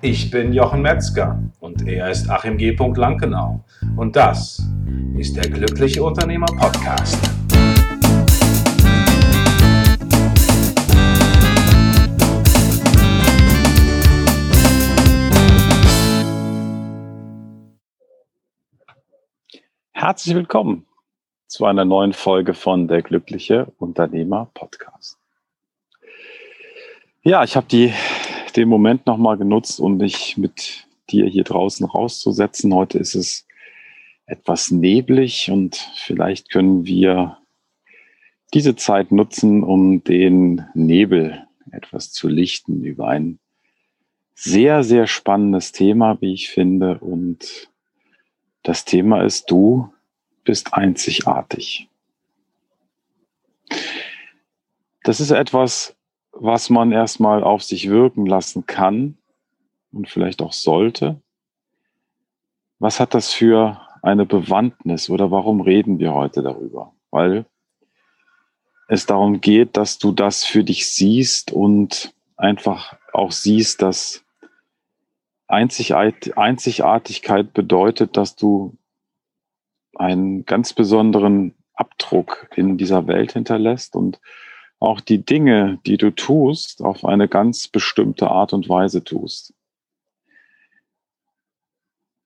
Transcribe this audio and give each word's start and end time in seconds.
Ich 0.00 0.30
bin 0.30 0.52
Jochen 0.52 0.80
Metzger 0.80 1.42
und 1.58 1.84
er 1.88 2.08
ist 2.08 2.30
Achim 2.30 2.56
G. 2.56 2.70
Lankenau. 2.70 3.64
Und 3.96 4.14
das 4.14 4.62
ist 5.16 5.34
der 5.34 5.50
Glückliche 5.50 6.04
Unternehmer 6.04 6.46
Podcast. 6.46 7.18
Herzlich 19.90 20.36
willkommen 20.36 20.86
zu 21.48 21.64
einer 21.64 21.84
neuen 21.84 22.12
Folge 22.12 22.54
von 22.54 22.86
der 22.86 23.02
Glückliche 23.02 23.72
Unternehmer 23.78 24.48
Podcast. 24.54 25.18
Ja, 27.22 27.42
ich 27.42 27.56
habe 27.56 27.66
die 27.66 27.92
den 28.58 28.68
Moment 28.68 29.06
nochmal 29.06 29.36
genutzt, 29.36 29.78
um 29.78 29.98
mich 29.98 30.36
mit 30.36 30.88
dir 31.10 31.26
hier 31.26 31.44
draußen 31.44 31.86
rauszusetzen. 31.86 32.74
Heute 32.74 32.98
ist 32.98 33.14
es 33.14 33.46
etwas 34.26 34.72
neblig 34.72 35.50
und 35.50 35.76
vielleicht 35.94 36.50
können 36.50 36.84
wir 36.84 37.38
diese 38.52 38.74
Zeit 38.74 39.12
nutzen, 39.12 39.62
um 39.62 40.02
den 40.02 40.64
Nebel 40.74 41.46
etwas 41.70 42.10
zu 42.10 42.26
lichten 42.28 42.82
über 42.82 43.08
ein 43.08 43.38
sehr, 44.34 44.82
sehr 44.82 45.06
spannendes 45.06 45.70
Thema, 45.70 46.20
wie 46.20 46.32
ich 46.32 46.48
finde. 46.48 46.98
Und 46.98 47.70
das 48.64 48.84
Thema 48.84 49.22
ist, 49.22 49.50
du 49.50 49.92
bist 50.42 50.74
einzigartig. 50.74 51.88
Das 55.04 55.20
ist 55.20 55.30
etwas, 55.30 55.94
was 56.40 56.70
man 56.70 56.92
erstmal 56.92 57.42
auf 57.42 57.62
sich 57.62 57.90
wirken 57.90 58.26
lassen 58.26 58.66
kann 58.66 59.18
und 59.92 60.08
vielleicht 60.08 60.40
auch 60.40 60.52
sollte. 60.52 61.20
Was 62.78 63.00
hat 63.00 63.14
das 63.14 63.32
für 63.32 63.80
eine 64.02 64.24
Bewandtnis 64.24 65.10
oder 65.10 65.32
warum 65.32 65.60
reden 65.60 65.98
wir 65.98 66.14
heute 66.14 66.42
darüber? 66.42 66.94
Weil 67.10 67.44
es 68.88 69.06
darum 69.06 69.40
geht, 69.40 69.76
dass 69.76 69.98
du 69.98 70.12
das 70.12 70.44
für 70.44 70.62
dich 70.62 70.92
siehst 70.92 71.50
und 71.52 72.14
einfach 72.36 72.96
auch 73.12 73.32
siehst, 73.32 73.82
dass 73.82 74.24
Einzigartigkeit 75.48 77.52
bedeutet, 77.52 78.16
dass 78.16 78.36
du 78.36 78.76
einen 79.96 80.46
ganz 80.46 80.72
besonderen 80.72 81.56
Abdruck 81.74 82.48
in 82.54 82.78
dieser 82.78 83.08
Welt 83.08 83.32
hinterlässt 83.32 83.96
und 83.96 84.20
auch 84.80 85.00
die 85.00 85.24
Dinge, 85.24 85.78
die 85.86 85.96
du 85.96 86.10
tust, 86.10 86.82
auf 86.82 87.04
eine 87.04 87.28
ganz 87.28 87.68
bestimmte 87.68 88.30
Art 88.30 88.52
und 88.52 88.68
Weise 88.68 89.02
tust. 89.02 89.54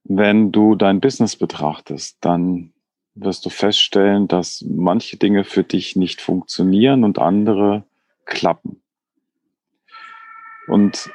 Wenn 0.05 0.53
du 0.53 0.75
dein 0.75 1.01
Business 1.01 1.37
betrachtest, 1.37 2.19
dann 2.21 2.73
wirst 3.15 3.45
du 3.47 3.51
feststellen, 3.51 4.29
dass 4.29 4.65
manche 4.69 5.17
Dinge 5.17 5.45
für 5.45 5.65
dich 5.65 5.97
nicht 5.97 6.21
funktionieren 6.21 7.05
und 7.05 7.19
andere 7.19 7.85
klappen. 8.25 8.83
Und 10.67 11.11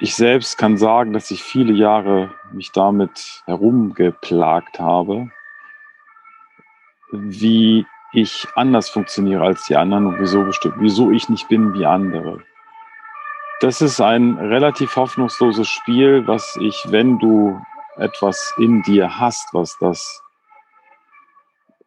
ich 0.00 0.14
selbst 0.14 0.58
kann 0.58 0.76
sagen, 0.76 1.12
dass 1.12 1.30
ich 1.30 1.42
viele 1.42 1.72
Jahre 1.72 2.34
mich 2.52 2.72
damit 2.72 3.42
herumgeplagt 3.46 4.80
habe, 4.80 5.30
wie 7.12 7.86
ich 8.12 8.46
anders 8.54 8.90
funktioniere 8.90 9.42
als 9.42 9.64
die 9.66 9.76
anderen 9.76 10.06
und 10.06 10.20
wieso 10.20 10.44
bestimmt, 10.44 10.74
wieso 10.78 11.10
ich 11.10 11.28
nicht 11.28 11.48
bin 11.48 11.74
wie 11.74 11.86
andere. 11.86 12.42
Das 13.60 13.80
ist 13.80 14.00
ein 14.00 14.38
relativ 14.38 14.96
hoffnungsloses 14.96 15.68
Spiel, 15.68 16.26
was 16.26 16.58
ich, 16.60 16.84
wenn 16.88 17.18
du 17.18 17.60
etwas 17.96 18.54
in 18.58 18.82
dir 18.82 19.18
hast, 19.18 19.54
was 19.54 19.76
das, 19.78 20.22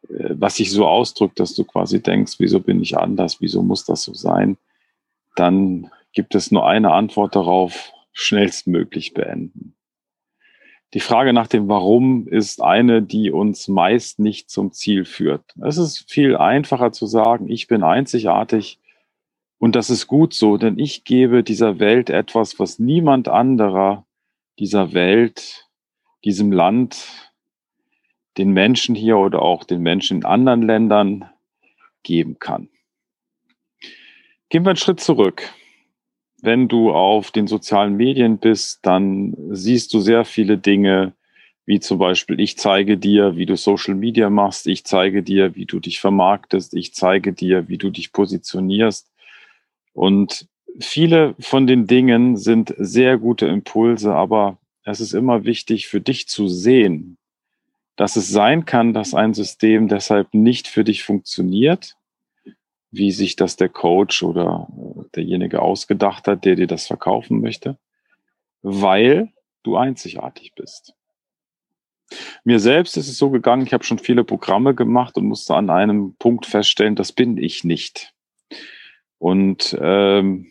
äh, 0.08 0.30
was 0.30 0.56
sich 0.56 0.72
so 0.72 0.86
ausdrückt, 0.86 1.38
dass 1.38 1.54
du 1.54 1.64
quasi 1.64 2.02
denkst, 2.02 2.34
wieso 2.38 2.60
bin 2.60 2.80
ich 2.80 2.98
anders, 2.98 3.40
wieso 3.40 3.62
muss 3.62 3.84
das 3.84 4.02
so 4.02 4.14
sein, 4.14 4.56
dann 5.34 5.90
gibt 6.12 6.34
es 6.34 6.50
nur 6.50 6.66
eine 6.66 6.92
Antwort 6.92 7.36
darauf, 7.36 7.92
schnellstmöglich 8.12 9.12
beenden. 9.12 9.75
Die 10.96 11.00
Frage 11.00 11.34
nach 11.34 11.46
dem 11.46 11.68
Warum 11.68 12.26
ist 12.26 12.62
eine, 12.62 13.02
die 13.02 13.30
uns 13.30 13.68
meist 13.68 14.18
nicht 14.18 14.48
zum 14.48 14.72
Ziel 14.72 15.04
führt. 15.04 15.44
Es 15.60 15.76
ist 15.76 16.10
viel 16.10 16.38
einfacher 16.38 16.90
zu 16.90 17.04
sagen, 17.04 17.50
ich 17.50 17.66
bin 17.66 17.82
einzigartig 17.82 18.78
und 19.58 19.76
das 19.76 19.90
ist 19.90 20.06
gut 20.06 20.32
so, 20.32 20.56
denn 20.56 20.78
ich 20.78 21.04
gebe 21.04 21.44
dieser 21.44 21.80
Welt 21.80 22.08
etwas, 22.08 22.58
was 22.58 22.78
niemand 22.78 23.28
anderer 23.28 24.06
dieser 24.58 24.94
Welt, 24.94 25.68
diesem 26.24 26.50
Land, 26.50 27.30
den 28.38 28.52
Menschen 28.52 28.94
hier 28.94 29.18
oder 29.18 29.42
auch 29.42 29.64
den 29.64 29.82
Menschen 29.82 30.20
in 30.20 30.24
anderen 30.24 30.62
Ländern 30.62 31.28
geben 32.04 32.38
kann. 32.38 32.70
Gehen 34.48 34.64
wir 34.64 34.70
einen 34.70 34.76
Schritt 34.76 35.00
zurück 35.00 35.52
wenn 36.46 36.68
du 36.68 36.92
auf 36.92 37.32
den 37.32 37.48
sozialen 37.48 37.96
Medien 37.96 38.38
bist, 38.38 38.78
dann 38.86 39.34
siehst 39.50 39.92
du 39.92 40.00
sehr 40.00 40.24
viele 40.24 40.56
Dinge, 40.56 41.12
wie 41.66 41.80
zum 41.80 41.98
Beispiel, 41.98 42.38
ich 42.38 42.56
zeige 42.56 42.96
dir, 42.96 43.36
wie 43.36 43.44
du 43.44 43.56
Social 43.56 43.96
Media 43.96 44.30
machst, 44.30 44.68
ich 44.68 44.84
zeige 44.84 45.24
dir, 45.24 45.56
wie 45.56 45.66
du 45.66 45.80
dich 45.80 45.98
vermarktest, 45.98 46.74
ich 46.74 46.94
zeige 46.94 47.32
dir, 47.32 47.68
wie 47.68 47.78
du 47.78 47.90
dich 47.90 48.12
positionierst. 48.12 49.10
Und 49.92 50.46
viele 50.78 51.34
von 51.40 51.66
den 51.66 51.88
Dingen 51.88 52.36
sind 52.36 52.72
sehr 52.78 53.18
gute 53.18 53.46
Impulse, 53.46 54.14
aber 54.14 54.58
es 54.84 55.00
ist 55.00 55.14
immer 55.14 55.44
wichtig 55.44 55.88
für 55.88 56.00
dich 56.00 56.28
zu 56.28 56.46
sehen, 56.46 57.18
dass 57.96 58.14
es 58.14 58.28
sein 58.28 58.64
kann, 58.64 58.94
dass 58.94 59.14
ein 59.14 59.34
System 59.34 59.88
deshalb 59.88 60.32
nicht 60.32 60.68
für 60.68 60.84
dich 60.84 61.02
funktioniert 61.02 61.96
wie 62.96 63.12
sich 63.12 63.36
das 63.36 63.56
der 63.56 63.68
Coach 63.68 64.22
oder 64.22 64.68
derjenige 65.14 65.62
ausgedacht 65.62 66.26
hat, 66.28 66.44
der 66.44 66.56
dir 66.56 66.66
das 66.66 66.86
verkaufen 66.86 67.40
möchte, 67.40 67.78
weil 68.62 69.32
du 69.62 69.76
einzigartig 69.76 70.54
bist. 70.54 70.94
Mir 72.44 72.60
selbst 72.60 72.96
ist 72.96 73.08
es 73.08 73.18
so 73.18 73.30
gegangen, 73.30 73.66
ich 73.66 73.72
habe 73.72 73.84
schon 73.84 73.98
viele 73.98 74.24
Programme 74.24 74.74
gemacht 74.74 75.16
und 75.16 75.26
musste 75.26 75.54
an 75.54 75.70
einem 75.70 76.14
Punkt 76.18 76.46
feststellen, 76.46 76.94
das 76.94 77.12
bin 77.12 77.36
ich 77.36 77.64
nicht. 77.64 78.12
Und 79.18 79.76
ähm, 79.80 80.46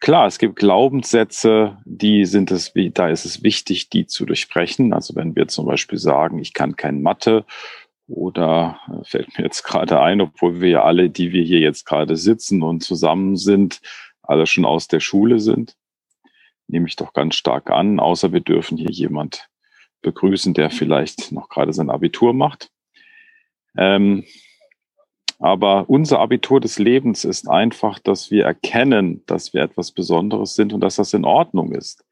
klar, 0.00 0.26
es 0.26 0.38
gibt 0.38 0.56
Glaubenssätze, 0.56 1.78
die 1.86 2.26
sind 2.26 2.50
es, 2.50 2.72
da 2.92 3.08
ist 3.08 3.24
es 3.24 3.42
wichtig, 3.42 3.88
die 3.88 4.06
zu 4.06 4.26
durchbrechen. 4.26 4.92
Also 4.92 5.14
wenn 5.16 5.34
wir 5.34 5.48
zum 5.48 5.66
Beispiel 5.66 5.98
sagen, 5.98 6.38
ich 6.38 6.52
kann 6.52 6.76
kein 6.76 7.00
Mathe 7.00 7.46
oder 8.10 8.80
äh, 8.88 9.04
fällt 9.04 9.38
mir 9.38 9.44
jetzt 9.44 9.62
gerade 9.62 10.00
ein, 10.00 10.20
obwohl 10.20 10.60
wir 10.60 10.68
ja 10.68 10.82
alle, 10.82 11.10
die 11.10 11.32
wir 11.32 11.42
hier 11.42 11.60
jetzt 11.60 11.86
gerade 11.86 12.16
sitzen 12.16 12.62
und 12.62 12.82
zusammen 12.82 13.36
sind, 13.36 13.80
alle 14.22 14.46
schon 14.46 14.64
aus 14.64 14.88
der 14.88 15.00
Schule 15.00 15.40
sind, 15.40 15.76
nehme 16.66 16.86
ich 16.86 16.96
doch 16.96 17.12
ganz 17.12 17.36
stark 17.36 17.70
an, 17.70 18.00
außer 18.00 18.32
wir 18.32 18.40
dürfen 18.40 18.76
hier 18.76 18.90
jemand 18.90 19.48
begrüßen, 20.02 20.54
der 20.54 20.70
vielleicht 20.70 21.32
noch 21.32 21.48
gerade 21.48 21.72
sein 21.72 21.90
Abitur 21.90 22.32
macht. 22.32 22.70
Ähm, 23.76 24.24
aber 25.38 25.88
unser 25.88 26.20
Abitur 26.20 26.60
des 26.60 26.78
Lebens 26.78 27.24
ist 27.24 27.48
einfach, 27.48 27.98
dass 27.98 28.30
wir 28.30 28.44
erkennen, 28.44 29.22
dass 29.26 29.54
wir 29.54 29.62
etwas 29.62 29.92
Besonderes 29.92 30.54
sind 30.54 30.72
und 30.72 30.80
dass 30.80 30.96
das 30.96 31.14
in 31.14 31.24
Ordnung 31.24 31.72
ist 31.72 32.04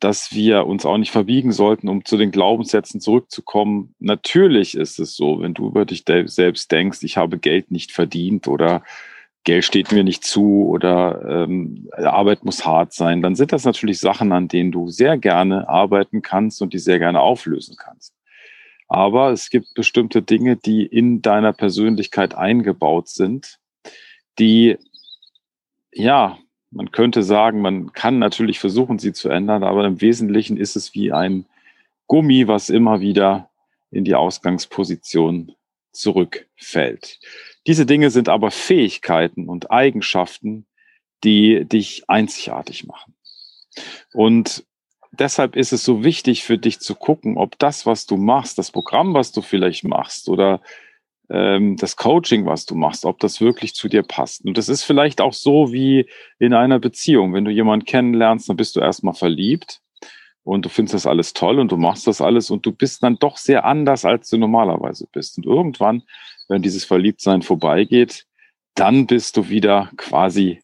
dass 0.00 0.32
wir 0.32 0.66
uns 0.66 0.86
auch 0.86 0.98
nicht 0.98 1.10
verbiegen 1.10 1.52
sollten, 1.52 1.88
um 1.88 2.04
zu 2.04 2.16
den 2.16 2.30
Glaubenssätzen 2.30 3.00
zurückzukommen. 3.00 3.94
Natürlich 3.98 4.76
ist 4.76 4.98
es 4.98 5.16
so, 5.16 5.40
wenn 5.40 5.54
du 5.54 5.66
über 5.68 5.84
dich 5.84 6.04
selbst 6.26 6.70
denkst, 6.70 7.02
ich 7.02 7.16
habe 7.16 7.38
Geld 7.38 7.70
nicht 7.70 7.92
verdient 7.92 8.46
oder 8.46 8.82
Geld 9.44 9.64
steht 9.64 9.92
mir 9.92 10.04
nicht 10.04 10.24
zu 10.24 10.66
oder 10.68 11.44
ähm, 11.44 11.88
Arbeit 11.92 12.44
muss 12.44 12.66
hart 12.66 12.92
sein, 12.92 13.22
dann 13.22 13.34
sind 13.34 13.52
das 13.52 13.64
natürlich 13.64 13.98
Sachen, 13.98 14.32
an 14.32 14.46
denen 14.46 14.72
du 14.72 14.90
sehr 14.90 15.16
gerne 15.16 15.68
arbeiten 15.68 16.22
kannst 16.22 16.60
und 16.60 16.74
die 16.74 16.78
sehr 16.78 16.98
gerne 16.98 17.20
auflösen 17.20 17.76
kannst. 17.78 18.14
Aber 18.88 19.30
es 19.30 19.50
gibt 19.50 19.74
bestimmte 19.74 20.22
Dinge, 20.22 20.56
die 20.56 20.84
in 20.84 21.22
deiner 21.22 21.52
Persönlichkeit 21.52 22.34
eingebaut 22.34 23.08
sind, 23.08 23.58
die 24.38 24.76
ja 25.92 26.38
man 26.70 26.90
könnte 26.92 27.22
sagen, 27.22 27.60
man 27.60 27.92
kann 27.92 28.18
natürlich 28.18 28.58
versuchen, 28.58 28.98
sie 28.98 29.12
zu 29.12 29.28
ändern, 29.28 29.62
aber 29.62 29.84
im 29.86 30.00
Wesentlichen 30.00 30.56
ist 30.56 30.76
es 30.76 30.94
wie 30.94 31.12
ein 31.12 31.46
Gummi, 32.06 32.48
was 32.48 32.70
immer 32.70 33.00
wieder 33.00 33.50
in 33.90 34.04
die 34.04 34.14
Ausgangsposition 34.14 35.52
zurückfällt. 35.92 37.20
Diese 37.66 37.86
Dinge 37.86 38.10
sind 38.10 38.28
aber 38.28 38.50
Fähigkeiten 38.50 39.48
und 39.48 39.70
Eigenschaften, 39.70 40.66
die 41.24 41.64
dich 41.64 42.08
einzigartig 42.08 42.86
machen. 42.86 43.14
Und 44.12 44.64
deshalb 45.12 45.56
ist 45.56 45.72
es 45.72 45.84
so 45.84 46.04
wichtig 46.04 46.44
für 46.44 46.58
dich 46.58 46.80
zu 46.80 46.94
gucken, 46.94 47.36
ob 47.36 47.58
das, 47.58 47.86
was 47.86 48.06
du 48.06 48.16
machst, 48.16 48.58
das 48.58 48.70
Programm, 48.70 49.14
was 49.14 49.32
du 49.32 49.42
vielleicht 49.42 49.84
machst 49.84 50.28
oder 50.28 50.60
das 51.28 51.96
Coaching, 51.96 52.46
was 52.46 52.64
du 52.64 52.74
machst, 52.74 53.04
ob 53.04 53.18
das 53.18 53.42
wirklich 53.42 53.74
zu 53.74 53.88
dir 53.88 54.02
passt. 54.02 54.46
Und 54.46 54.56
das 54.56 54.70
ist 54.70 54.84
vielleicht 54.84 55.20
auch 55.20 55.34
so 55.34 55.72
wie 55.72 56.08
in 56.38 56.54
einer 56.54 56.78
Beziehung. 56.78 57.34
Wenn 57.34 57.44
du 57.44 57.50
jemanden 57.50 57.84
kennenlernst, 57.84 58.48
dann 58.48 58.56
bist 58.56 58.76
du 58.76 58.80
erstmal 58.80 59.12
verliebt 59.12 59.82
und 60.42 60.64
du 60.64 60.70
findest 60.70 60.94
das 60.94 61.06
alles 61.06 61.34
toll 61.34 61.58
und 61.58 61.70
du 61.70 61.76
machst 61.76 62.06
das 62.06 62.22
alles 62.22 62.50
und 62.50 62.64
du 62.64 62.72
bist 62.72 63.02
dann 63.02 63.18
doch 63.18 63.36
sehr 63.36 63.66
anders, 63.66 64.06
als 64.06 64.30
du 64.30 64.38
normalerweise 64.38 65.06
bist. 65.12 65.36
Und 65.36 65.44
irgendwann, 65.44 66.02
wenn 66.48 66.62
dieses 66.62 66.86
Verliebtsein 66.86 67.42
vorbeigeht, 67.42 68.24
dann 68.74 69.06
bist 69.06 69.36
du 69.36 69.50
wieder 69.50 69.90
quasi 69.98 70.62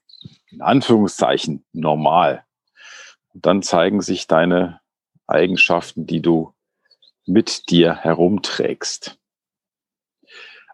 in 0.50 0.62
Anführungszeichen 0.62 1.64
normal. 1.72 2.44
Und 3.34 3.44
dann 3.44 3.62
zeigen 3.62 4.00
sich 4.00 4.26
deine 4.26 4.80
Eigenschaften, 5.26 6.06
die 6.06 6.22
du 6.22 6.54
mit 7.26 7.68
dir 7.68 7.96
herumträgst. 7.96 9.18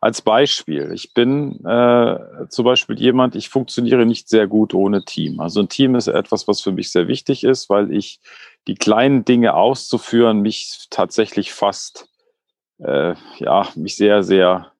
Als 0.02 0.22
Beispiel, 0.22 0.92
ich 0.94 1.12
bin 1.12 1.62
äh, 1.66 2.48
zum 2.48 2.64
Beispiel 2.64 2.98
jemand, 2.98 3.36
ich 3.36 3.50
funktioniere 3.50 4.06
nicht 4.06 4.30
sehr 4.30 4.46
gut 4.46 4.72
ohne 4.72 5.04
Team. 5.04 5.40
Also 5.40 5.60
ein 5.60 5.68
Team 5.68 5.94
ist 5.94 6.06
etwas, 6.06 6.48
was 6.48 6.62
für 6.62 6.72
mich 6.72 6.90
sehr 6.90 7.06
wichtig 7.06 7.44
ist, 7.44 7.68
weil 7.68 7.92
ich 7.92 8.20
die 8.66 8.76
kleinen 8.76 9.26
Dinge 9.26 9.54
auszuführen 9.54 10.40
mich 10.40 10.86
tatsächlich 10.88 11.52
fast, 11.52 12.08
äh, 12.78 13.14
ja, 13.38 13.68
mich 13.74 13.96
sehr, 13.96 14.22
sehr 14.22 14.72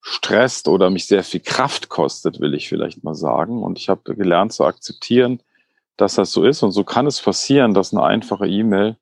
stresst 0.00 0.68
oder 0.68 0.90
mich 0.90 1.08
sehr 1.08 1.24
viel 1.24 1.40
Kraft 1.40 1.88
kostet, 1.88 2.38
will 2.38 2.54
ich 2.54 2.68
vielleicht 2.68 3.02
mal 3.02 3.16
sagen. 3.16 3.64
Und 3.64 3.78
ich 3.78 3.88
habe 3.88 4.14
gelernt 4.14 4.52
zu 4.52 4.64
akzeptieren, 4.64 5.42
dass 5.96 6.14
das 6.14 6.30
so 6.30 6.44
ist. 6.44 6.62
Und 6.62 6.70
so 6.70 6.84
kann 6.84 7.08
es 7.08 7.20
passieren, 7.20 7.74
dass 7.74 7.92
eine 7.92 8.04
einfache 8.04 8.46
E-Mail 8.46 8.96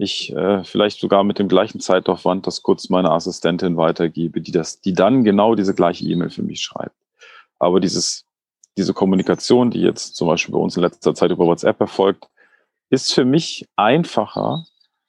ich 0.00 0.34
äh, 0.34 0.64
vielleicht 0.64 1.00
sogar 1.00 1.24
mit 1.24 1.38
dem 1.38 1.48
gleichen 1.48 1.80
Zeitaufwand 1.80 2.46
das 2.46 2.62
kurz 2.62 2.88
meiner 2.88 3.12
Assistentin 3.12 3.76
weitergebe, 3.76 4.40
die 4.40 4.52
das, 4.52 4.80
die 4.80 4.94
dann 4.94 5.24
genau 5.24 5.54
diese 5.54 5.74
gleiche 5.74 6.04
E-Mail 6.04 6.30
für 6.30 6.42
mich 6.42 6.62
schreibt. 6.62 6.96
Aber 7.58 7.80
dieses, 7.80 8.24
diese 8.78 8.94
Kommunikation, 8.94 9.70
die 9.70 9.80
jetzt 9.80 10.16
zum 10.16 10.28
Beispiel 10.28 10.52
bei 10.54 10.58
uns 10.58 10.76
in 10.76 10.82
letzter 10.82 11.14
Zeit 11.14 11.30
über 11.30 11.46
WhatsApp 11.46 11.80
erfolgt, 11.80 12.28
ist 12.88 13.12
für 13.12 13.24
mich 13.24 13.68
einfacher, 13.76 14.64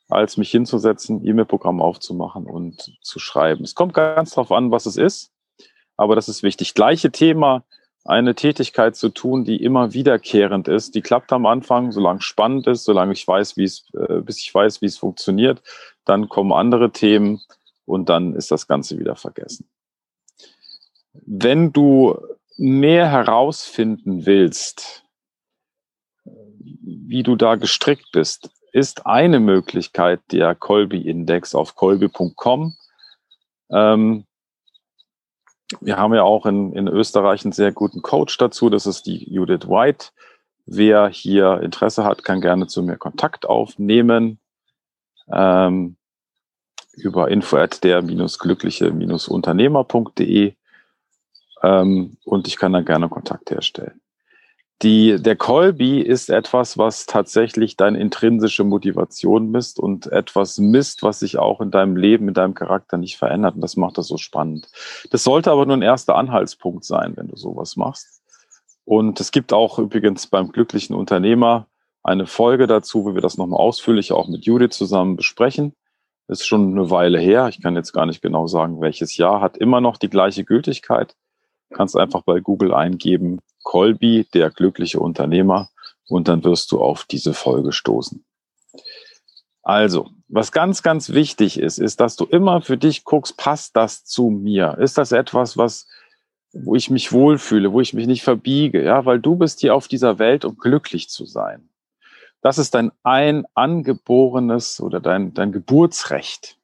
als 0.10 0.36
mich 0.36 0.52
hinzusetzen, 0.52 1.26
E-Mail-Programm 1.26 1.82
aufzumachen 1.82 2.46
und 2.46 2.98
zu 3.02 3.18
schreiben. 3.18 3.64
Es 3.64 3.76
kommt 3.76 3.94
ganz 3.94 4.32
darauf 4.32 4.52
an, 4.52 4.72
was 4.72 4.86
es 4.86 4.98
ist, 4.98 5.32
aber 5.96 6.16
das 6.16 6.28
ist 6.28 6.44
wichtig. 6.44 6.74
Gleiche 6.74 7.12
Thema 7.12 7.64
eine 8.04 8.36
Tätigkeit 8.36 8.96
zu 8.96 9.10
tun, 9.10 9.44
die 9.44 9.64
immer 9.64 9.94
wiederkehrend 9.94 10.68
ist. 10.68 10.96
Die 10.96 11.02
klappt 11.02 11.32
am 11.34 11.46
Anfang, 11.46 11.92
solange 11.92 12.22
spannend 12.22 12.68
ist, 12.68 12.84
solange 12.84 13.14
ich 13.14 13.28
weiß, 13.28 13.58
wie 13.58 13.64
es, 13.64 13.86
äh, 13.94 14.22
bis 14.22 14.40
ich 14.40 14.54
weiß, 14.54 14.82
wie 14.82 14.88
es 14.88 14.98
funktioniert. 14.98 15.62
Dann 16.06 16.30
kommen 16.30 16.52
andere 16.52 16.92
Themen 16.92 17.42
und 17.86 18.10
dann 18.10 18.36
ist 18.36 18.52
das 18.52 18.68
Ganze 18.68 18.98
wieder 18.98 19.16
vergessen. 19.16 19.70
Wenn 21.14 21.72
du 21.72 22.18
mehr 22.58 23.10
herausfinden 23.10 24.26
willst, 24.26 25.04
wie 26.84 27.24
du 27.24 27.36
da 27.36 27.56
gestrickt 27.56 28.12
bist, 28.12 28.50
ist 28.72 29.06
eine 29.06 29.40
Möglichkeit 29.40 30.22
der 30.32 30.56
Colby-Index 30.56 31.56
auf 31.56 31.76
colby.com. 31.76 32.76
Ähm, 33.70 34.26
wir 35.80 35.98
haben 35.98 36.14
ja 36.14 36.24
auch 36.24 36.46
in, 36.46 36.74
in 36.74 36.88
Österreich 36.88 37.46
einen 37.46 37.54
sehr 37.54 37.72
guten 37.72 38.02
Coach 38.02 38.38
dazu. 38.38 38.70
Das 38.70 38.86
ist 38.86 39.04
die 39.04 39.32
Judith 39.32 39.68
White. 39.68 40.08
Wer 40.66 41.10
hier 41.10 41.62
Interesse 41.62 42.04
hat, 42.04 42.24
kann 42.24 42.42
gerne 42.42 42.68
zu 42.68 42.84
mir 42.84 42.98
Kontakt 42.98 43.46
aufnehmen. 43.46 44.40
Ähm, 45.32 45.96
über 46.94 47.32
info 47.32 47.58
at 47.58 47.84
der-glückliche-unternehmer.de 47.84 50.54
ähm, 51.64 52.18
und 52.26 52.48
ich 52.48 52.58
kann 52.58 52.74
dann 52.74 52.86
gerne 52.86 53.10
Kontakt 53.10 53.52
herstellen. 53.52 54.01
Die, 54.82 55.22
der 55.22 55.36
Colby 55.36 56.02
ist 56.02 56.32
etwas, 56.32 56.76
was 56.76 57.06
tatsächlich 57.06 57.78
deine 57.78 58.00
intrinsische 58.00 58.64
Motivation 58.64 59.52
misst 59.52 59.80
und 59.80 60.08
etwas 60.08 60.58
misst, 60.58 61.04
was 61.04 61.20
sich 61.20 61.38
auch 61.38 61.62
in 61.62 61.70
deinem 61.70 61.96
Leben, 61.96 62.28
in 62.28 62.34
deinem 62.34 62.56
Charakter 62.56 62.98
nicht 62.98 63.18
verändert. 63.18 63.54
Und 63.54 63.62
das 63.62 63.78
macht 63.78 64.00
das 64.00 64.08
so 64.08 64.18
spannend. 64.18 64.70
Das 65.12 65.24
sollte 65.24 65.52
aber 65.52 65.68
nur 65.68 65.78
ein 65.78 65.84
erster 65.84 66.16
Anhaltspunkt 66.16 66.84
sein, 66.84 67.16
wenn 67.16 67.28
du 67.28 67.36
sowas 67.36 67.76
machst. 67.76 68.24
Und 68.84 69.20
es 69.20 69.32
gibt 69.32 69.54
auch 69.54 69.78
übrigens 69.78 70.26
beim 70.26 70.52
glücklichen 70.52 70.96
Unternehmer 70.96 71.68
eine 72.02 72.26
Folge 72.26 72.66
dazu, 72.66 73.06
wo 73.06 73.14
wir 73.14 73.22
das 73.22 73.38
nochmal 73.38 73.60
ausführlich 73.60 74.12
auch 74.12 74.28
mit 74.28 74.46
Judith 74.46 74.72
zusammen 74.72 75.16
besprechen. 75.16 75.74
Ist 76.28 76.48
schon 76.48 76.72
eine 76.72 76.90
Weile 76.90 77.20
her. 77.20 77.50
Ich 77.50 77.62
kann 77.62 77.76
jetzt 77.76 77.92
gar 77.92 78.08
nicht 78.08 78.24
genau 78.24 78.48
sagen, 78.48 78.82
welches 78.82 79.16
Jahr. 79.18 79.42
Hat 79.42 79.58
immer 79.58 79.80
noch 79.80 79.98
die 79.98 80.10
gleiche 80.10 80.44
Gültigkeit. 80.44 81.16
Kannst 81.70 81.96
einfach 81.96 82.24
bei 82.24 82.40
Google 82.40 82.74
eingeben, 82.74 83.42
Colby, 83.64 84.28
der 84.34 84.50
glückliche 84.50 85.00
Unternehmer, 85.00 85.70
und 86.08 86.28
dann 86.28 86.44
wirst 86.44 86.72
du 86.72 86.82
auf 86.82 87.06
diese 87.06 87.34
Folge 87.34 87.72
stoßen. 87.72 88.24
Also, 89.64 90.10
was 90.28 90.52
ganz, 90.52 90.82
ganz 90.82 91.12
wichtig 91.12 91.60
ist, 91.60 91.78
ist, 91.78 92.00
dass 92.00 92.16
du 92.16 92.26
immer 92.26 92.62
für 92.62 92.78
dich 92.78 93.04
guckst, 93.04 93.38
passt 93.38 93.76
das 93.76 94.06
zu 94.06 94.30
mir? 94.30 94.78
Ist 94.80 94.98
das 94.98 95.12
etwas, 95.12 95.58
was, 95.58 95.88
wo 96.52 96.76
ich 96.76 96.90
mich 96.90 97.12
wohlfühle, 97.12 97.72
wo 97.72 97.80
ich 97.80 97.94
mich 97.94 98.08
nicht 98.08 98.24
verbiege? 98.24 98.84
Ja, 98.84 99.06
weil 99.06 99.20
du 99.20 99.36
bist 99.36 99.62
hier 99.62 99.76
auf 99.76 99.88
dieser 99.88 100.20
Welt, 100.20 100.46
um 100.46 100.58
glücklich 100.58 101.10
zu 101.10 101.26
sein. 101.26 101.70
Das 102.42 102.58
ist 102.58 102.74
dein 102.74 102.92
ein 103.04 103.46
angeborenes 103.54 104.82
oder 104.82 105.00
dein, 105.00 105.34
dein 105.34 105.52
Geburtsrecht. 105.52 106.58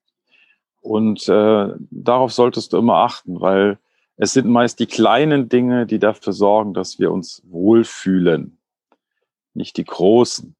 Und 0.81 1.27
äh, 1.29 1.69
darauf 1.91 2.33
solltest 2.33 2.73
du 2.73 2.77
immer 2.77 2.95
achten, 2.95 3.39
weil 3.39 3.77
es 4.17 4.33
sind 4.33 4.47
meist 4.47 4.79
die 4.79 4.87
kleinen 4.87 5.47
Dinge, 5.47 5.85
die 5.85 5.99
dafür 5.99 6.33
sorgen, 6.33 6.73
dass 6.73 6.99
wir 6.99 7.11
uns 7.11 7.43
wohlfühlen, 7.45 8.57
nicht 9.53 9.77
die 9.77 9.85
großen. 9.85 10.55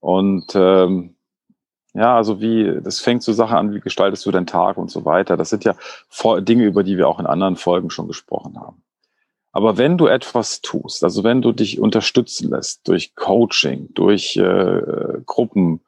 Und 0.00 0.54
ähm, 0.54 1.16
ja, 1.94 2.14
also 2.14 2.42
wie, 2.42 2.80
das 2.82 3.00
fängt 3.00 3.22
so 3.22 3.32
Sache 3.32 3.56
an, 3.56 3.72
wie 3.72 3.80
gestaltest 3.80 4.26
du 4.26 4.30
deinen 4.30 4.46
Tag 4.46 4.76
und 4.76 4.90
so 4.90 5.06
weiter. 5.06 5.38
Das 5.38 5.48
sind 5.48 5.64
ja 5.64 5.74
Dinge, 6.40 6.64
über 6.64 6.82
die 6.82 6.98
wir 6.98 7.08
auch 7.08 7.18
in 7.18 7.26
anderen 7.26 7.56
Folgen 7.56 7.88
schon 7.88 8.06
gesprochen 8.06 8.60
haben. 8.60 8.82
Aber 9.52 9.78
wenn 9.78 9.96
du 9.96 10.06
etwas 10.06 10.60
tust, 10.60 11.02
also 11.02 11.24
wenn 11.24 11.40
du 11.40 11.52
dich 11.52 11.80
unterstützen 11.80 12.50
lässt 12.50 12.86
durch 12.86 13.14
Coaching, 13.14 13.88
durch 13.94 14.36
äh, 14.36 14.82
Gruppen, 15.24 15.80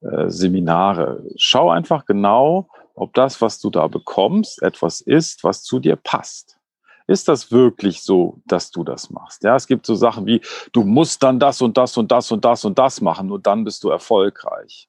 äh, 0.00 0.28
Seminare, 0.28 1.22
schau 1.36 1.70
einfach 1.70 2.06
genau, 2.06 2.68
ob 2.94 3.14
das, 3.14 3.40
was 3.40 3.60
du 3.60 3.70
da 3.70 3.88
bekommst, 3.88 4.62
etwas 4.62 5.00
ist, 5.00 5.44
was 5.44 5.62
zu 5.62 5.78
dir 5.78 5.96
passt. 5.96 6.58
Ist 7.06 7.28
das 7.28 7.52
wirklich 7.52 8.02
so, 8.02 8.40
dass 8.46 8.70
du 8.70 8.82
das 8.82 9.10
machst? 9.10 9.44
Ja, 9.44 9.56
es 9.56 9.66
gibt 9.66 9.84
so 9.84 9.94
Sachen 9.94 10.24
wie, 10.26 10.40
du 10.72 10.84
musst 10.84 11.22
dann 11.22 11.38
das 11.38 11.60
und 11.60 11.76
das 11.76 11.96
und 11.98 12.10
das 12.10 12.32
und 12.32 12.44
das 12.44 12.64
und 12.64 12.78
das 12.78 13.00
machen, 13.00 13.26
nur 13.26 13.40
dann 13.40 13.64
bist 13.64 13.84
du 13.84 13.90
erfolgreich. 13.90 14.88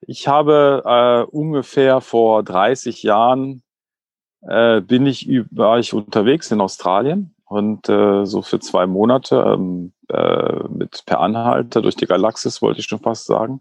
Ich 0.00 0.28
habe 0.28 0.82
äh, 0.84 1.30
ungefähr 1.34 2.00
vor 2.00 2.42
30 2.42 3.02
Jahren 3.02 3.62
äh, 4.42 4.80
bin 4.80 5.06
ich, 5.06 5.28
war 5.50 5.78
ich 5.78 5.94
unterwegs 5.94 6.50
in 6.50 6.60
Australien 6.60 7.34
und 7.46 7.88
äh, 7.88 8.26
so 8.26 8.42
für 8.42 8.60
zwei 8.60 8.86
Monate 8.86 9.36
ähm, 9.36 9.92
äh, 10.08 10.68
mit 10.68 11.04
per 11.06 11.20
Anhalter 11.20 11.80
durch 11.80 11.96
die 11.96 12.06
Galaxis, 12.06 12.60
wollte 12.60 12.80
ich 12.80 12.86
schon 12.86 13.00
fast 13.00 13.24
sagen. 13.24 13.60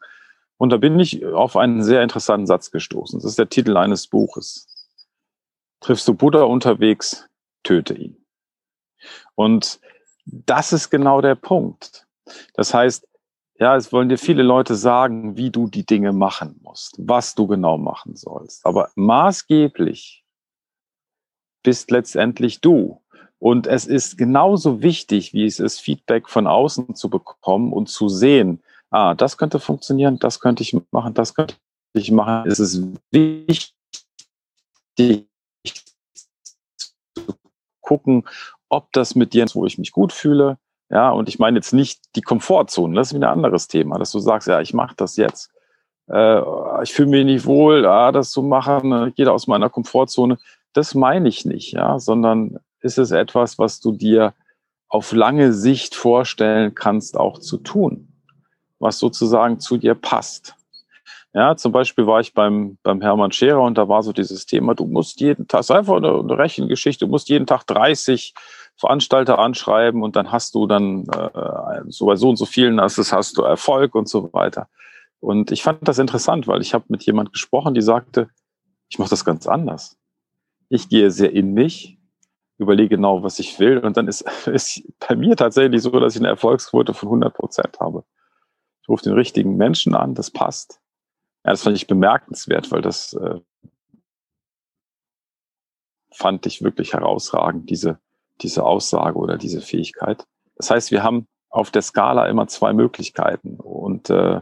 Und 0.58 0.70
da 0.70 0.78
bin 0.78 1.00
ich 1.00 1.26
auf 1.26 1.58
einen 1.58 1.84
sehr 1.84 2.02
interessanten 2.02 2.48
Satz 2.48 2.72
gestoßen. 2.72 3.20
Das 3.20 3.30
ist 3.30 3.40
der 3.40 3.50
Titel 3.50 3.78
eines 3.78 4.08
Buches. 4.08 4.68
Triffst 5.82 6.08
du 6.08 6.14
Buddha 6.14 6.44
unterwegs, 6.44 7.28
töte 7.64 7.94
ihn. 7.94 8.26
Und 9.36 9.80
das 10.26 10.74
ist 10.74 10.90
genau 10.90 11.22
der 11.22 11.36
Punkt. 11.36 12.08
Das 12.54 12.74
heißt, 12.74 13.08
ja, 13.58 13.76
es 13.76 13.94
wollen 13.94 14.10
dir 14.10 14.18
viele 14.18 14.44
Leute 14.44 14.76
sagen, 14.76 15.38
wie 15.38 15.50
du 15.50 15.68
die 15.68 15.86
Dinge 15.86 16.12
machen 16.12 16.60
musst, 16.62 16.96
was 16.98 17.36
du 17.36 17.48
genau 17.48 17.78
machen 17.78 18.16
sollst. 18.16 18.66
Aber 18.66 18.90
maßgeblich 18.96 20.26
bist 21.64 21.92
letztendlich 21.92 22.62
du. 22.62 23.02
Und 23.40 23.68
es 23.68 23.86
ist 23.86 24.18
genauso 24.18 24.82
wichtig, 24.82 25.34
wie 25.34 25.46
es 25.46 25.60
ist, 25.60 25.80
Feedback 25.80 26.30
von 26.30 26.48
außen 26.48 26.96
zu 26.96 27.10
bekommen 27.10 27.72
und 27.74 27.88
zu 27.88 28.10
sehen, 28.10 28.62
ah, 28.96 29.14
das 29.14 29.38
könnte 29.38 29.60
funktionieren, 29.60 30.20
das 30.20 30.40
könnte 30.40 30.64
ich 30.64 30.76
machen, 30.92 31.14
das 31.14 31.36
könnte 31.36 31.56
ich 31.94 32.12
machen. 32.12 32.50
Es 32.50 32.60
ist 32.60 32.82
wichtig 33.12 33.76
zu 37.14 37.36
gucken, 37.82 38.24
ob 38.70 38.92
das 38.94 39.16
mit 39.16 39.34
dir 39.34 39.44
ist, 39.44 39.56
wo 39.56 39.66
ich 39.66 39.78
mich 39.78 39.92
gut 39.92 40.14
fühle. 40.14 40.58
Ja, 40.90 41.12
und 41.12 41.28
ich 41.28 41.40
meine 41.40 41.58
jetzt 41.58 41.74
nicht 41.74 42.16
die 42.16 42.22
Komfortzone, 42.22 42.96
das 42.96 43.08
ist 43.08 43.16
wieder 43.16 43.30
ein 43.30 43.38
anderes 43.38 43.68
Thema, 43.68 43.98
dass 44.00 44.12
du 44.12 44.20
sagst, 44.20 44.48
ja, 44.48 44.62
ich 44.62 44.74
mache 44.74 44.96
das 44.96 45.18
jetzt. 45.18 45.52
Äh, 46.10 46.42
ich 46.84 46.94
fühle 46.94 47.10
mich 47.10 47.26
nicht 47.26 47.46
wohl, 47.46 47.86
ah, 47.86 48.12
das 48.12 48.32
zu 48.32 48.44
machen, 48.44 49.08
ich 49.08 49.16
gehe 49.16 49.30
aus 49.30 49.48
meiner 49.48 49.70
Komfortzone. 49.70 50.38
Das 50.74 50.96
meine 50.96 51.28
ich 51.28 51.44
nicht, 51.44 51.74
ja, 51.74 52.00
sondern 52.00 52.60
ist 52.82 52.98
es 52.98 53.12
etwas, 53.12 53.58
was 53.60 53.82
du 53.82 53.92
dir 53.92 54.34
auf 54.88 55.12
lange 55.12 55.52
Sicht 55.52 55.96
vorstellen 55.96 56.76
kannst, 56.76 57.18
auch 57.18 57.40
zu 57.40 57.58
tun 57.58 58.15
was 58.86 59.00
sozusagen 59.00 59.60
zu 59.60 59.78
dir 59.78 59.96
passt. 59.96 60.56
Ja, 61.34 61.58
zum 61.58 61.74
Beispiel 61.74 62.08
war 62.08 62.22
ich 62.22 62.34
beim, 62.34 62.78
beim 62.84 63.02
Hermann 63.02 63.32
Scherer 63.32 63.62
und 63.62 63.78
da 63.78 63.90
war 63.90 64.04
so 64.04 64.14
dieses 64.14 64.46
Thema, 64.46 64.74
du 64.74 64.86
musst 64.86 65.20
jeden 65.20 65.48
Tag, 65.48 65.60
das 65.60 65.70
ist 65.70 65.76
einfach 65.76 65.98
eine, 65.98 66.18
eine 66.18 66.38
Rechengeschichte, 66.38 67.06
du 67.06 67.12
musst 67.12 67.28
jeden 67.28 67.46
Tag 67.46 67.64
30 67.66 68.34
Veranstalter 68.78 69.40
anschreiben 69.40 70.02
und 70.04 70.16
dann 70.16 70.32
hast 70.32 70.56
du 70.56 70.68
dann 70.68 71.06
äh, 71.10 71.82
so 71.90 72.06
bei 72.06 72.16
so 72.16 72.30
und 72.30 72.38
so 72.38 72.46
vielen 72.46 72.80
hast, 72.80 73.12
hast 73.12 73.38
du 73.38 73.42
Erfolg 73.42 73.96
und 73.96 74.08
so 74.08 74.32
weiter. 74.32 74.70
Und 75.20 75.52
ich 75.52 75.64
fand 75.64 75.86
das 75.88 75.98
interessant, 75.98 76.48
weil 76.48 76.62
ich 76.62 76.74
habe 76.74 76.86
mit 76.90 77.04
jemand 77.04 77.34
gesprochen, 77.34 77.74
die 77.74 77.82
sagte, 77.82 78.30
ich 78.88 79.00
mache 79.00 79.10
das 79.10 79.26
ganz 79.26 79.48
anders. 79.48 79.98
Ich 80.70 80.88
gehe 80.88 81.12
sehr 81.12 81.34
in 81.34 81.54
mich, 81.54 81.98
überlege 82.58 82.96
genau, 82.96 83.24
was 83.24 83.40
ich 83.40 83.60
will 83.60 83.80
und 83.80 83.98
dann 83.98 84.08
ist 84.08 84.24
es 84.48 84.82
bei 85.06 85.16
mir 85.16 85.36
tatsächlich 85.36 85.82
so, 85.82 86.00
dass 86.00 86.16
ich 86.16 86.22
eine 86.22 86.30
Erfolgsquote 86.30 86.94
von 86.94 87.10
100 87.10 87.34
Prozent 87.34 87.80
habe. 87.82 88.06
Ich 88.86 88.90
rufe 88.90 89.04
den 89.04 89.14
richtigen 89.14 89.58
Menschen 89.58 89.96
an, 89.96 90.14
das 90.14 90.30
passt. 90.30 90.80
Ja, 91.44 91.50
das 91.50 91.64
fand 91.64 91.76
ich 91.76 91.88
bemerkenswert, 91.88 92.72
weil 92.72 92.84
das 92.84 93.14
äh, 93.14 93.40
fand 96.12 96.46
ich 96.46 96.62
wirklich 96.62 96.94
herausragend, 96.94 97.68
diese, 97.72 98.00
diese 98.42 98.64
Aussage 98.64 99.18
oder 99.18 99.40
diese 99.40 99.62
Fähigkeit. 99.62 100.28
Das 100.56 100.70
heißt, 100.70 100.92
wir 100.92 101.02
haben 101.02 101.28
auf 101.50 101.72
der 101.72 101.82
Skala 101.82 102.28
immer 102.28 102.48
zwei 102.48 102.74
Möglichkeiten 102.74 103.56
und 103.60 104.12
äh, 104.12 104.42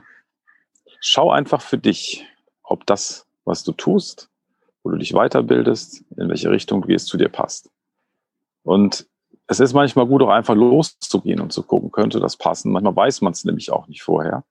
schau 1.00 1.32
einfach 1.32 1.62
für 1.62 1.78
dich, 1.78 2.28
ob 2.64 2.86
das, 2.86 3.26
was 3.46 3.64
du 3.64 3.72
tust, 3.72 4.30
wo 4.84 4.90
du 4.90 4.98
dich 4.98 5.14
weiterbildest, 5.14 6.04
in 6.18 6.28
welche 6.28 6.52
Richtung 6.52 6.82
du 6.82 6.90
gehst, 6.90 7.08
zu 7.08 7.16
dir 7.16 7.30
passt. 7.30 7.72
Und 8.64 9.08
es 9.48 9.60
ist 9.60 9.74
manchmal 9.74 10.08
gut, 10.08 10.22
auch 10.22 10.30
einfach 10.30 10.56
loszugehen 10.56 11.42
und 11.42 11.52
zu 11.52 11.64
gucken, 11.64 11.92
könnte 11.92 12.20
das 12.20 12.38
passen. 12.38 12.72
Manchmal 12.72 12.96
weiß 12.96 13.22
man 13.22 13.34
es 13.34 13.44
nämlich 13.44 13.72
auch 13.72 13.88
nicht 13.88 14.04
vorher. 14.04 14.44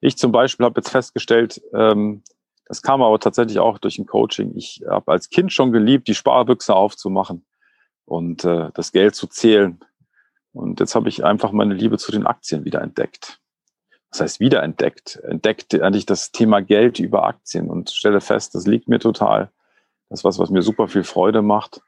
Ich 0.00 0.18
zum 0.18 0.32
Beispiel 0.32 0.66
habe 0.66 0.80
jetzt 0.80 0.90
festgestellt, 0.90 1.62
ähm, 1.72 2.22
das 2.66 2.82
kam 2.82 3.02
aber 3.02 3.18
tatsächlich 3.20 3.58
auch 3.58 3.78
durch 3.78 3.98
ein 3.98 4.06
Coaching. 4.06 4.56
Ich 4.56 4.82
habe 4.88 5.12
als 5.12 5.30
Kind 5.30 5.52
schon 5.52 5.72
geliebt, 5.72 6.08
die 6.08 6.14
Sparbüchse 6.14 6.74
aufzumachen 6.74 7.44
und 8.04 8.44
äh, 8.44 8.70
das 8.74 8.92
Geld 8.92 9.14
zu 9.14 9.26
zählen. 9.26 9.78
Und 10.52 10.80
jetzt 10.80 10.94
habe 10.94 11.08
ich 11.08 11.24
einfach 11.24 11.52
meine 11.52 11.74
Liebe 11.74 11.98
zu 11.98 12.12
den 12.12 12.26
Aktien 12.26 12.64
wieder 12.64 12.82
entdeckt. 12.82 13.40
Das 14.10 14.20
heißt, 14.20 14.40
wiederentdeckt. 14.40 15.16
Entdeckt 15.24 15.74
eigentlich 15.80 16.04
das 16.04 16.32
Thema 16.32 16.60
Geld 16.60 16.98
über 16.98 17.24
Aktien 17.24 17.70
und 17.70 17.90
stelle 17.90 18.20
fest, 18.20 18.54
das 18.54 18.66
liegt 18.66 18.88
mir 18.88 18.98
total. 18.98 19.50
Das 20.08 20.20
ist 20.20 20.24
was, 20.24 20.38
was 20.38 20.50
mir 20.50 20.62
super 20.62 20.88
viel 20.88 21.04
Freude 21.04 21.40
macht. 21.40 21.80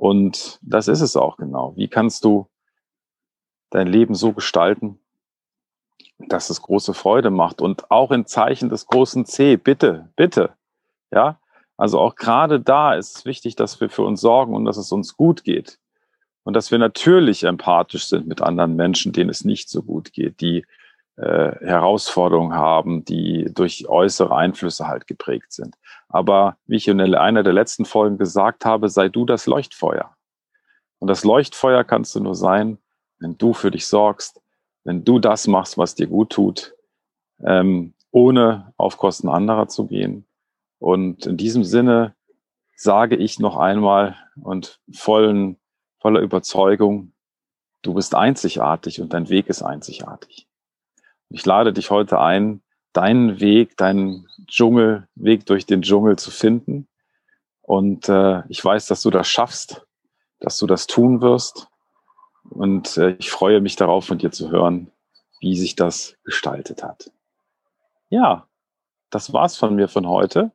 Und 0.00 0.58
das 0.62 0.88
ist 0.88 1.02
es 1.02 1.14
auch 1.14 1.36
genau. 1.36 1.76
Wie 1.76 1.86
kannst 1.86 2.24
du 2.24 2.48
dein 3.68 3.86
Leben 3.86 4.14
so 4.14 4.32
gestalten, 4.32 4.98
dass 6.18 6.48
es 6.48 6.62
große 6.62 6.94
Freude 6.94 7.28
macht 7.28 7.60
und 7.60 7.90
auch 7.90 8.10
in 8.10 8.24
Zeichen 8.24 8.70
des 8.70 8.86
großen 8.86 9.26
C, 9.26 9.58
bitte, 9.58 10.08
bitte, 10.16 10.54
ja. 11.10 11.38
Also 11.76 11.98
auch 11.98 12.14
gerade 12.14 12.60
da 12.60 12.94
ist 12.94 13.18
es 13.18 13.24
wichtig, 13.26 13.56
dass 13.56 13.78
wir 13.82 13.90
für 13.90 14.02
uns 14.02 14.22
sorgen 14.22 14.54
und 14.54 14.64
dass 14.64 14.78
es 14.78 14.90
uns 14.90 15.18
gut 15.18 15.44
geht 15.44 15.78
und 16.44 16.54
dass 16.54 16.70
wir 16.70 16.78
natürlich 16.78 17.44
empathisch 17.44 18.06
sind 18.06 18.26
mit 18.26 18.40
anderen 18.40 18.76
Menschen, 18.76 19.12
denen 19.12 19.28
es 19.28 19.44
nicht 19.44 19.68
so 19.68 19.82
gut 19.82 20.14
geht, 20.14 20.40
die 20.40 20.64
äh, 21.16 21.52
Herausforderungen 21.64 22.54
haben, 22.54 23.04
die 23.04 23.50
durch 23.54 23.88
äußere 23.88 24.34
Einflüsse 24.34 24.86
halt 24.86 25.06
geprägt 25.06 25.52
sind. 25.52 25.76
Aber 26.08 26.56
wie 26.66 26.76
ich 26.76 26.88
in 26.88 27.00
einer 27.14 27.42
der 27.42 27.52
letzten 27.52 27.84
Folgen 27.84 28.18
gesagt 28.18 28.64
habe, 28.64 28.88
sei 28.88 29.08
du 29.08 29.24
das 29.24 29.46
Leuchtfeuer. 29.46 30.16
Und 30.98 31.08
das 31.08 31.24
Leuchtfeuer 31.24 31.84
kannst 31.84 32.14
du 32.14 32.20
nur 32.20 32.34
sein, 32.34 32.78
wenn 33.18 33.36
du 33.38 33.52
für 33.52 33.70
dich 33.70 33.86
sorgst, 33.86 34.40
wenn 34.84 35.04
du 35.04 35.18
das 35.18 35.46
machst, 35.46 35.78
was 35.78 35.94
dir 35.94 36.06
gut 36.06 36.30
tut, 36.30 36.74
ähm, 37.44 37.94
ohne 38.10 38.72
auf 38.76 38.96
Kosten 38.96 39.28
anderer 39.28 39.68
zu 39.68 39.86
gehen. 39.86 40.26
Und 40.78 41.26
in 41.26 41.36
diesem 41.36 41.64
Sinne 41.64 42.14
sage 42.74 43.16
ich 43.16 43.38
noch 43.38 43.56
einmal 43.56 44.16
und 44.42 44.80
vollen, 44.92 45.58
voller 45.98 46.20
Überzeugung, 46.20 47.12
du 47.82 47.94
bist 47.94 48.14
einzigartig 48.14 49.00
und 49.00 49.12
dein 49.12 49.28
Weg 49.28 49.48
ist 49.48 49.62
einzigartig. 49.62 50.49
Ich 51.30 51.46
lade 51.46 51.72
dich 51.72 51.90
heute 51.90 52.18
ein, 52.18 52.60
deinen 52.92 53.40
Weg, 53.40 53.76
deinen 53.76 54.26
Dschungelweg 54.46 55.46
durch 55.46 55.64
den 55.64 55.82
Dschungel 55.82 56.16
zu 56.18 56.30
finden. 56.30 56.88
Und 57.62 58.08
äh, 58.08 58.42
ich 58.48 58.64
weiß, 58.64 58.86
dass 58.86 59.02
du 59.02 59.10
das 59.10 59.28
schaffst, 59.28 59.86
dass 60.40 60.58
du 60.58 60.66
das 60.66 60.88
tun 60.88 61.22
wirst. 61.22 61.68
Und 62.48 62.96
äh, 62.96 63.10
ich 63.20 63.30
freue 63.30 63.60
mich 63.60 63.76
darauf, 63.76 64.06
von 64.06 64.18
dir 64.18 64.32
zu 64.32 64.50
hören, 64.50 64.90
wie 65.38 65.56
sich 65.56 65.76
das 65.76 66.16
gestaltet 66.24 66.82
hat. 66.82 67.12
Ja, 68.08 68.48
das 69.10 69.32
war's 69.32 69.56
von 69.56 69.76
mir 69.76 69.86
von 69.86 70.08
heute. 70.08 70.50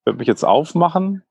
Ich 0.00 0.06
werde 0.06 0.18
mich 0.18 0.28
jetzt 0.28 0.44
aufmachen. 0.44 1.24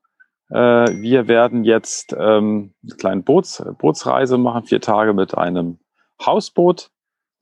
Äh, 0.50 0.56
wir 0.56 1.28
werden 1.28 1.66
jetzt 1.66 2.16
ähm, 2.18 2.74
eine 2.82 2.96
kleine 2.96 3.22
Boots, 3.22 3.64
Bootsreise 3.78 4.40
machen, 4.40 4.64
vier 4.64 4.82
Tage 4.82 5.14
mit 5.14 5.38
einem 5.38 5.78
Hausboot. 6.26 6.90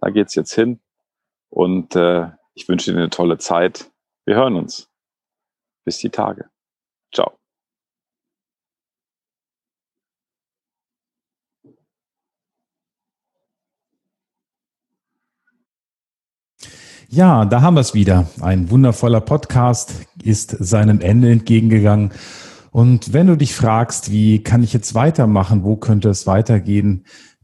Da 0.01 0.09
geht's 0.09 0.35
jetzt 0.35 0.53
hin. 0.53 0.81
Und 1.49 1.95
äh, 1.95 2.29
ich 2.53 2.67
wünsche 2.67 2.91
dir 2.91 2.97
eine 2.97 3.09
tolle 3.09 3.37
Zeit. 3.37 3.91
Wir 4.25 4.35
hören 4.35 4.55
uns. 4.55 4.89
Bis 5.85 5.97
die 5.97 6.09
Tage. 6.09 6.49
Ciao. 7.13 7.39
Ja, 17.11 17.45
da 17.45 17.61
haben 17.61 17.73
wir 17.73 17.81
es 17.81 17.95
wieder. 17.95 18.27
Ein 18.39 18.69
wundervoller 18.69 19.19
Podcast 19.19 20.05
ist 20.21 20.51
seinem 20.59 21.01
Ende 21.01 21.31
entgegengegangen. 21.31 22.11
Und 22.69 23.13
wenn 23.13 23.25
du 23.25 23.35
dich 23.35 23.55
fragst, 23.55 24.11
wie 24.11 24.43
kann 24.43 24.61
ich 24.61 24.73
jetzt 24.73 24.93
weitermachen, 24.93 25.63
wo 25.63 25.75
könnte 25.75 26.09
es 26.09 26.27
weitergehen, 26.27 27.05